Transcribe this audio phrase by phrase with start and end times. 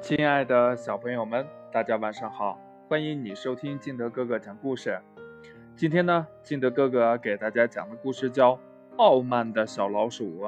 [0.00, 2.58] 亲爱的小朋友们，大家晚上好！
[2.88, 4.98] 欢迎你收听金德哥哥讲故事。
[5.76, 8.54] 今天呢，金德哥哥给大家讲的故事叫
[8.96, 10.42] 《傲慢的小老鼠》。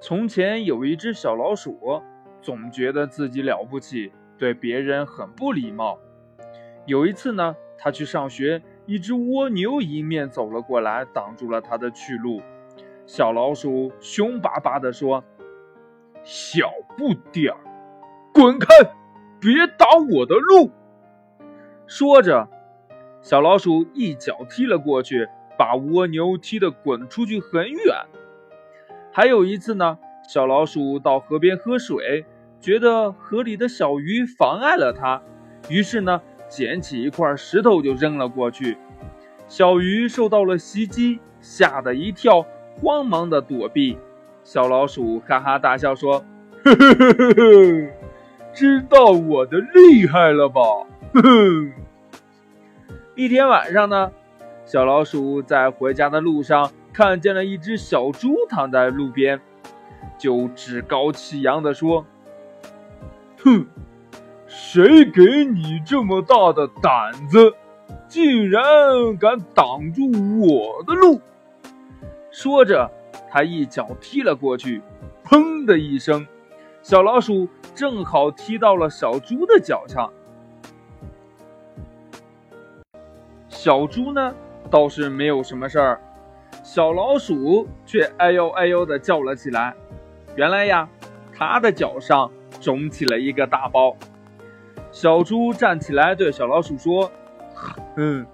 [0.00, 2.02] 从前有一只小老鼠，
[2.42, 5.98] 总觉得自己了不起，对别人很不礼貌。
[6.84, 12.42] 有一次呢，他去上学，一只蜗牛迎面走了过来，挡住了他的去路。
[13.06, 15.24] 小老鼠凶巴巴地说。
[16.24, 17.58] 小不点儿，
[18.32, 18.66] 滚开！
[19.40, 20.70] 别挡我的路！
[21.86, 22.48] 说着，
[23.20, 25.28] 小老鼠一脚踢了过去，
[25.58, 27.96] 把蜗牛踢得滚出去很远。
[29.12, 32.24] 还有一次呢，小老鼠到河边喝水，
[32.60, 35.20] 觉得河里的小鱼妨碍了它，
[35.68, 38.78] 于是呢，捡起一块石头就扔了过去。
[39.48, 42.46] 小鱼受到了袭击，吓得一跳，
[42.80, 43.98] 慌忙的躲避。
[44.44, 46.24] 小老鼠哈哈大笑说
[46.64, 47.92] ：“呵呵呵呵呵，
[48.52, 50.60] 知道我的厉害了吧？”
[51.14, 51.72] 呵呵。
[53.14, 54.10] 一天晚上呢，
[54.64, 59.40] 小老鼠在回家的路上看见了一只小猪躺在路边，
[60.18, 62.04] 就趾高气扬地说
[63.44, 63.66] ：“哼，
[64.46, 67.54] 谁给你这么大的胆子，
[68.08, 68.62] 竟然
[69.18, 70.02] 敢挡住
[70.40, 71.20] 我的路？”
[72.32, 72.90] 说着。
[73.32, 74.82] 他一脚踢了过去，
[75.24, 76.26] 砰的一声，
[76.82, 80.12] 小老鼠正好踢到了小猪的脚上。
[83.48, 84.34] 小猪呢
[84.70, 86.00] 倒是没有什么事儿，
[86.62, 89.74] 小老鼠却哎呦哎呦的叫了起来。
[90.36, 90.86] 原来呀，
[91.34, 92.30] 它的脚上
[92.60, 93.96] 肿起了一个大包。
[94.90, 97.10] 小猪站起来对小老鼠说
[97.96, 98.26] ：“嗯，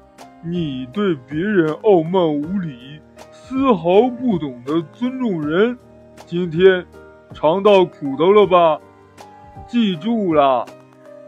[0.42, 3.00] 你对别人傲慢无礼。”
[3.48, 5.78] 丝毫不懂得尊重人，
[6.26, 6.84] 今天
[7.32, 8.78] 尝到苦头了吧？
[9.66, 10.66] 记住了，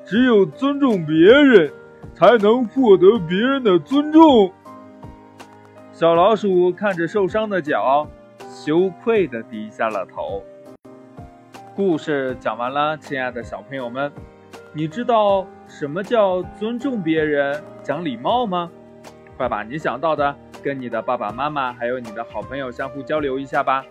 [0.04, 1.72] 只有尊重别人，
[2.12, 4.52] 才能获得别人的尊重。
[5.92, 8.06] 小老鼠看着受伤的脚，
[8.50, 10.42] 羞愧的低下了头。
[11.74, 14.12] 故事讲完了，亲爱的小朋友们，
[14.74, 18.70] 你知道什么叫尊重别人、讲礼貌吗？
[19.38, 20.36] 快把你想到的。
[20.62, 23.84] 跟你的爸爸妈妈还有你的好朋友相互交流一下吧。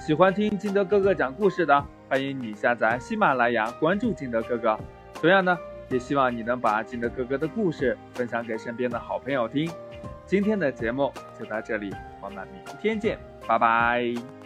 [0.00, 4.78] 喜欢听金德哥哥讲故事的，欢迎你下载喜马拉雅，关注金德哥哥。
[5.14, 5.56] 同样呢，
[5.90, 9.70] 也希望你能把金德哥哥的故事分享给身边的好朋友听。
[10.24, 14.41] 今天的节目就到这里，我们明天见，拜拜。